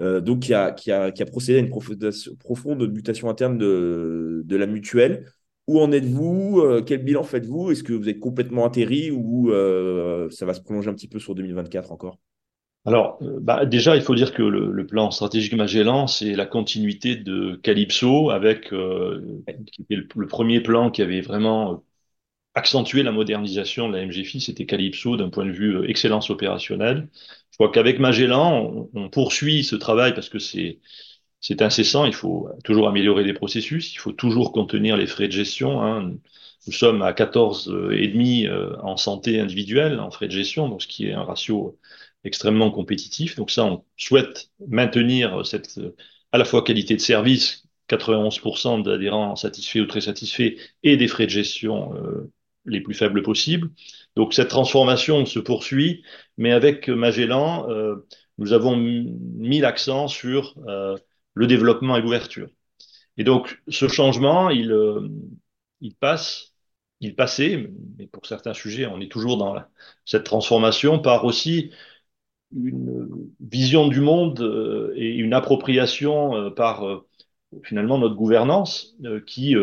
Euh, 0.00 0.20
donc 0.20 0.40
qui 0.40 0.54
a, 0.54 0.72
qui, 0.72 0.90
a, 0.90 1.10
qui 1.10 1.22
a, 1.22 1.26
procédé 1.26 1.58
à 1.58 1.60
une 1.60 1.70
profonde 2.38 2.90
mutation 2.90 3.28
interne 3.28 3.58
de, 3.58 4.42
de 4.44 4.56
la 4.56 4.66
mutuelle. 4.66 5.26
Où 5.66 5.78
en 5.78 5.92
êtes-vous? 5.92 6.60
Euh, 6.60 6.82
Quel 6.82 7.04
bilan 7.04 7.22
faites-vous? 7.22 7.70
Est-ce 7.70 7.82
que 7.82 7.92
vous 7.92 8.08
êtes 8.08 8.18
complètement 8.18 8.64
atterri 8.64 9.10
ou 9.10 9.50
euh, 9.50 10.28
ça 10.30 10.46
va 10.46 10.54
se 10.54 10.60
prolonger 10.60 10.90
un 10.90 10.94
petit 10.94 11.08
peu 11.08 11.18
sur 11.18 11.34
2024 11.34 11.92
encore? 11.92 12.18
Alors, 12.86 13.18
bah, 13.20 13.66
déjà, 13.66 13.94
il 13.94 14.00
faut 14.00 14.14
dire 14.14 14.32
que 14.32 14.42
le, 14.42 14.72
le 14.72 14.86
plan 14.86 15.10
stratégique 15.10 15.52
Magellan, 15.52 16.06
c'est 16.06 16.34
la 16.34 16.46
continuité 16.46 17.14
de 17.14 17.56
Calypso, 17.62 18.30
avec 18.30 18.72
euh, 18.72 19.42
qui 19.66 19.82
était 19.82 19.96
le, 19.96 20.08
le, 20.16 20.26
premier 20.26 20.62
plan 20.62 20.90
qui 20.90 21.02
avait 21.02 21.20
vraiment 21.20 21.84
accentué 22.54 23.02
la 23.02 23.12
modernisation 23.12 23.88
de 23.88 23.96
la 23.96 24.06
MGFI, 24.06 24.40
c'était 24.40 24.66
Calypso 24.66 25.16
d'un 25.16 25.30
point 25.30 25.46
de 25.46 25.52
vue 25.52 25.88
excellence 25.88 26.30
opérationnelle. 26.30 27.08
Je 27.50 27.56
crois 27.56 27.70
qu'avec 27.70 27.98
Magellan, 27.98 28.88
on, 28.94 29.08
poursuit 29.08 29.64
ce 29.64 29.76
travail 29.76 30.14
parce 30.14 30.28
que 30.28 30.38
c'est 30.38 30.80
incessant. 31.60 32.06
Il 32.06 32.14
faut 32.14 32.48
toujours 32.64 32.88
améliorer 32.88 33.24
les 33.24 33.34
processus. 33.34 33.94
Il 33.94 33.98
faut 33.98 34.12
toujours 34.12 34.52
contenir 34.52 34.96
les 34.96 35.06
frais 35.06 35.28
de 35.28 35.32
gestion. 35.32 35.82
Hein. 35.82 36.14
Nous 36.66 36.72
sommes 36.72 37.02
à 37.02 37.12
14 37.12 37.90
et 37.92 38.08
demi 38.08 38.46
euh, 38.46 38.76
en 38.82 38.96
santé 38.96 39.40
individuelle, 39.40 40.00
en 40.00 40.10
frais 40.10 40.26
de 40.26 40.32
gestion, 40.32 40.68
donc 40.68 40.82
ce 40.82 40.88
qui 40.88 41.06
est 41.06 41.12
un 41.12 41.24
ratio 41.24 41.78
extrêmement 42.24 42.70
compétitif. 42.70 43.36
Donc 43.36 43.50
ça, 43.50 43.64
on 43.64 43.84
souhaite 43.96 44.50
maintenir 44.68 45.46
cette 45.46 45.80
à 46.32 46.38
la 46.38 46.44
fois 46.44 46.62
qualité 46.62 46.94
de 46.94 47.00
service, 47.00 47.64
91% 47.88 48.82
d'adhérents 48.82 49.36
satisfaits 49.36 49.80
ou 49.80 49.86
très 49.86 50.00
satisfaits, 50.00 50.56
et 50.82 50.96
des 50.96 51.08
frais 51.08 51.26
de 51.26 51.30
gestion 51.30 51.94
euh, 51.96 52.32
les 52.70 52.80
plus 52.80 52.94
faibles 52.94 53.22
possibles. 53.22 53.70
Donc 54.16 54.34
cette 54.34 54.48
transformation 54.48 55.26
se 55.26 55.38
poursuit, 55.38 56.04
mais 56.36 56.52
avec 56.52 56.88
Magellan, 56.88 57.68
euh, 57.68 57.96
nous 58.38 58.52
avons 58.52 58.76
mis 58.76 59.60
l'accent 59.60 60.08
sur 60.08 60.54
euh, 60.68 60.96
le 61.34 61.46
développement 61.46 61.96
et 61.96 62.00
l'ouverture. 62.00 62.48
Et 63.16 63.24
donc 63.24 63.62
ce 63.68 63.88
changement, 63.88 64.50
il, 64.50 64.72
euh, 64.72 65.08
il 65.80 65.94
passe, 65.94 66.54
il 67.00 67.14
passait, 67.14 67.70
mais 67.98 68.06
pour 68.06 68.26
certains 68.26 68.54
sujets, 68.54 68.86
on 68.86 69.00
est 69.00 69.10
toujours 69.10 69.36
dans 69.36 69.56
cette 70.04 70.24
transformation 70.24 70.98
par 70.98 71.24
aussi 71.24 71.70
une 72.54 73.30
vision 73.40 73.88
du 73.88 74.00
monde 74.00 74.92
et 74.96 75.08
une 75.08 75.34
appropriation 75.34 76.50
par 76.50 77.04
finalement 77.62 77.96
notre 77.98 78.16
gouvernance 78.16 78.96
qui 79.24 79.54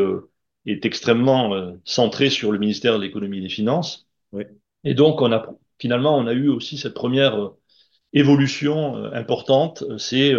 est 0.67 0.85
extrêmement 0.85 1.73
centrée 1.85 2.29
sur 2.29 2.51
le 2.51 2.59
ministère 2.59 2.97
de 2.97 3.03
l'économie 3.03 3.39
et 3.39 3.41
des 3.41 3.49
finances. 3.49 4.07
Oui. 4.31 4.43
Et 4.83 4.93
donc 4.93 5.21
on 5.21 5.31
a 5.31 5.47
finalement 5.79 6.17
on 6.17 6.27
a 6.27 6.33
eu 6.33 6.49
aussi 6.49 6.77
cette 6.77 6.93
première 6.93 7.51
évolution 8.13 8.95
importante, 9.13 9.83
c'est 9.97 10.33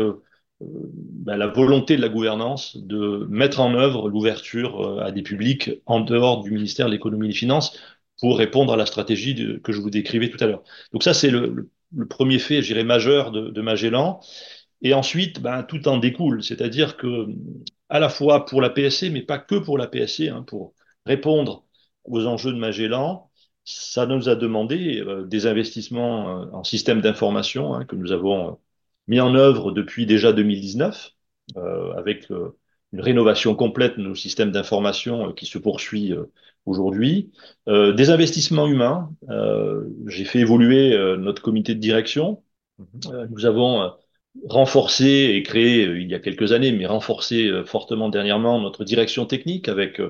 ben, 0.60 1.36
la 1.36 1.46
volonté 1.46 1.96
de 1.96 2.02
la 2.02 2.08
gouvernance 2.08 2.76
de 2.76 3.26
mettre 3.30 3.60
en 3.60 3.74
œuvre 3.74 4.08
l'ouverture 4.08 5.00
à 5.00 5.12
des 5.12 5.22
publics 5.22 5.70
en 5.86 6.00
dehors 6.00 6.42
du 6.42 6.50
ministère 6.50 6.86
de 6.86 6.92
l'économie 6.92 7.26
et 7.26 7.30
des 7.30 7.36
finances 7.36 7.78
pour 8.20 8.38
répondre 8.38 8.72
à 8.72 8.76
la 8.76 8.86
stratégie 8.86 9.60
que 9.62 9.72
je 9.72 9.80
vous 9.80 9.90
décrivais 9.90 10.28
tout 10.30 10.42
à 10.42 10.46
l'heure. 10.46 10.62
Donc 10.92 11.02
ça, 11.04 11.14
c'est 11.14 11.30
le, 11.30 11.70
premier 12.10 12.38
fait, 12.38 12.62
je 12.62 12.72
dirais, 12.72 12.84
majeur 12.84 13.30
de, 13.30 13.60
Magellan. 13.62 14.20
Et 14.82 14.94
ensuite, 14.94 15.40
ben, 15.40 15.62
tout 15.62 15.88
en 15.88 15.98
découle, 15.98 16.42
c'est-à-dire 16.42 16.96
que 16.96 17.26
à 17.88 18.00
la 18.00 18.08
fois 18.08 18.44
pour 18.46 18.60
la 18.60 18.70
PSC, 18.70 19.10
mais 19.10 19.22
pas 19.22 19.38
que 19.38 19.56
pour 19.56 19.78
la 19.78 19.86
PSC, 19.86 20.28
hein, 20.28 20.44
pour 20.46 20.74
répondre 21.06 21.64
aux 22.04 22.26
enjeux 22.26 22.52
de 22.52 22.58
Magellan, 22.58 23.28
ça 23.64 24.06
nous 24.06 24.28
a 24.28 24.34
demandé 24.34 25.00
euh, 25.00 25.24
des 25.26 25.46
investissements 25.46 26.42
euh, 26.42 26.46
en 26.52 26.64
système 26.64 27.02
d'information 27.02 27.74
hein, 27.74 27.84
que 27.84 27.96
nous 27.96 28.12
avons 28.12 28.48
euh, 28.48 28.52
mis 29.08 29.20
en 29.20 29.34
œuvre 29.34 29.72
depuis 29.72 30.06
déjà 30.06 30.32
2019, 30.32 31.12
avec 31.96 32.28
une 32.28 33.00
rénovation 33.00 33.54
complète 33.54 33.96
de 33.96 34.02
nos 34.02 34.14
systèmes 34.14 34.50
d'information 34.52 35.32
qui 35.32 35.46
se 35.46 35.56
poursuit 35.56 36.12
aujourd'hui. 36.66 37.32
des 37.66 38.10
investissements 38.10 38.66
humains. 38.66 39.10
J'ai 40.08 40.26
fait 40.26 40.40
évoluer 40.40 40.94
notre 41.16 41.40
comité 41.40 41.74
de 41.74 41.80
direction. 41.80 42.42
Mm-hmm. 42.78 43.28
nous 43.30 43.46
avons 43.46 43.94
renforcé 44.48 45.32
et 45.34 45.42
créé 45.42 45.84
il 45.84 46.10
y 46.10 46.14
a 46.14 46.20
quelques 46.20 46.52
années, 46.52 46.72
mais 46.72 46.86
renforcé 46.86 47.50
fortement 47.66 48.08
dernièrement 48.08 48.60
notre 48.60 48.84
direction 48.84 49.26
technique 49.26 49.68
avec 49.68 50.00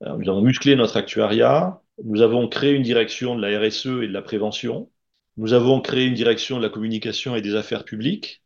nous 0.00 0.28
avons 0.28 0.42
musclé 0.42 0.76
notre 0.76 0.96
actuariat, 0.96 1.80
nous 2.04 2.22
avons 2.22 2.48
créé 2.48 2.72
une 2.72 2.82
direction 2.82 3.36
de 3.36 3.42
la 3.42 3.60
RSE 3.60 3.86
et 4.02 4.08
de 4.08 4.12
la 4.12 4.22
prévention, 4.22 4.90
nous 5.36 5.52
avons 5.52 5.80
créé 5.80 6.06
une 6.06 6.14
direction 6.14 6.58
de 6.58 6.62
la 6.62 6.68
communication 6.68 7.36
et 7.36 7.42
des 7.42 7.54
affaires 7.54 7.84
publiques, 7.84 8.42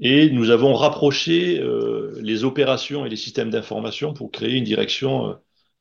et 0.00 0.30
nous 0.30 0.50
avons 0.50 0.74
rapproché 0.74 1.60
euh, 1.60 2.18
les 2.22 2.44
opérations 2.44 3.06
et 3.06 3.10
les 3.10 3.16
systèmes 3.16 3.50
d'information 3.50 4.14
pour 4.14 4.30
créer 4.30 4.56
une 4.56 4.64
direction 4.64 5.28
euh, 5.30 5.34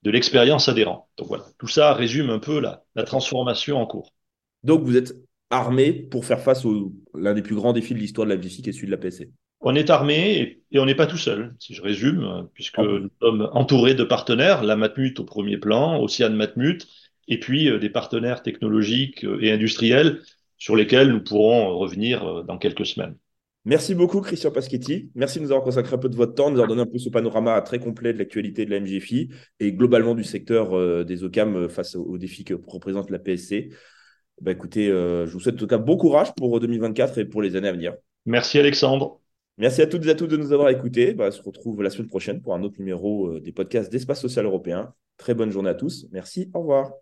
de 0.03 0.11
l'expérience 0.11 0.69
adhérente. 0.69 1.07
Donc 1.17 1.27
voilà, 1.27 1.45
tout 1.57 1.67
ça 1.67 1.93
résume 1.93 2.29
un 2.29 2.39
peu 2.39 2.59
la, 2.59 2.83
la 2.95 3.03
transformation 3.03 3.77
en 3.81 3.85
cours. 3.85 4.13
Donc 4.63 4.83
vous 4.83 4.97
êtes 4.97 5.13
armé 5.49 5.93
pour 5.93 6.25
faire 6.25 6.41
face 6.41 6.65
à 6.65 6.69
l'un 7.15 7.33
des 7.33 7.41
plus 7.41 7.55
grands 7.55 7.73
défis 7.73 7.93
de 7.93 7.99
l'histoire 7.99 8.27
de 8.27 8.33
la 8.33 8.37
BFI 8.37 8.61
qui 8.61 8.69
est 8.69 8.73
celui 8.73 8.87
de 8.87 8.91
la 8.91 8.97
PSC 8.97 9.29
on 9.61 9.75
est 9.75 9.89
armé 9.89 10.63
et, 10.71 10.79
on 10.79 10.85
n'est 10.85 10.95
pas 10.95 11.07
tout 11.07 11.17
seul, 11.17 11.55
si 11.59 11.73
je 11.73 11.81
résume, 11.81 12.47
puisque 12.53 12.79
ah 12.79 12.83
nous 12.83 13.09
sommes 13.21 13.49
entourés 13.53 13.93
de 13.93 14.03
partenaires, 14.03 14.63
la 14.63 14.75
Matmut 14.75 15.19
au 15.19 15.25
premier 15.25 15.57
plan, 15.57 16.01
Océane 16.01 16.35
Matmut, 16.35 16.87
et 17.27 17.39
puis 17.39 17.69
euh, 17.69 17.79
des 17.79 17.89
partenaires 17.89 18.41
technologiques 18.41 19.25
euh, 19.25 19.39
et 19.41 19.51
industriels 19.51 20.21
sur 20.57 20.75
lesquels 20.75 21.09
nous 21.09 21.23
pourrons 21.23 21.77
revenir 21.77 22.25
euh, 22.25 22.43
dans 22.43 22.57
quelques 22.57 22.85
semaines. 22.85 23.15
Merci 23.65 23.93
beaucoup, 23.93 24.21
Christian 24.21 24.51
Paschetti. 24.51 25.11
Merci 25.13 25.39
de 25.39 25.43
nous 25.43 25.51
avoir 25.51 25.63
consacré 25.63 25.93
un 25.93 25.99
peu 25.99 26.09
de 26.09 26.15
votre 26.15 26.33
temps, 26.33 26.49
de 26.49 26.55
nous 26.55 26.61
avoir 26.61 26.69
donné 26.69 26.81
un 26.81 26.91
peu 26.91 26.97
ce 26.97 27.09
panorama 27.09 27.61
très 27.61 27.79
complet 27.79 28.13
de 28.13 28.17
l'actualité 28.17 28.65
de 28.65 28.71
la 28.71 28.79
MGFI 28.79 29.29
et 29.59 29.73
globalement 29.73 30.15
du 30.15 30.23
secteur 30.23 31.05
des 31.05 31.23
OCAM 31.25 31.67
face 31.67 31.95
aux 31.95 32.17
défis 32.17 32.45
que 32.45 32.55
représente 32.65 33.11
la 33.11 33.19
PSC. 33.19 33.69
Bah, 34.41 34.51
écoutez, 34.51 34.87
je 34.87 35.31
vous 35.31 35.39
souhaite 35.39 35.55
en 35.55 35.59
tout 35.59 35.67
cas 35.67 35.77
bon 35.77 35.97
courage 35.97 36.33
pour 36.35 36.59
2024 36.59 37.17
et 37.19 37.25
pour 37.25 37.41
les 37.41 37.55
années 37.55 37.67
à 37.67 37.73
venir. 37.73 37.93
Merci, 38.25 38.59
Alexandre. 38.59 39.19
Merci 39.59 39.81
à 39.81 39.87
toutes 39.87 40.05
et 40.05 40.09
à 40.09 40.15
tous 40.15 40.27
de 40.27 40.37
nous 40.37 40.53
avoir 40.53 40.69
écoutés. 40.69 41.13
Bah, 41.13 41.25
on 41.27 41.31
se 41.31 41.41
retrouve 41.41 41.83
la 41.83 41.89
semaine 41.89 42.07
prochaine 42.07 42.41
pour 42.41 42.55
un 42.55 42.63
autre 42.63 42.79
numéro 42.79 43.27
euh, 43.27 43.41
des 43.41 43.51
podcasts 43.51 43.91
d'Espace 43.91 44.21
Social 44.21 44.45
Européen. 44.45 44.93
Très 45.17 45.33
bonne 45.33 45.51
journée 45.51 45.69
à 45.69 45.75
tous. 45.75 46.07
Merci. 46.11 46.49
Au 46.53 46.59
revoir. 46.61 46.99